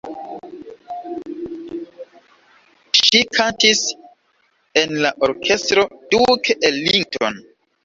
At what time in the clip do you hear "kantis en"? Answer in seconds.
3.37-4.97